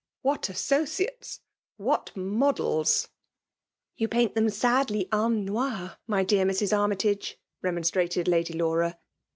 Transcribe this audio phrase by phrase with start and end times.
[0.23, 1.41] What associates!—
[1.87, 3.03] what models!
[3.05, 3.07] '^
[3.97, 6.75] Yon paint them sadly en noir, mj dear Mrs.
[6.75, 8.97] Armytage/* remonstrated Lady Lanra.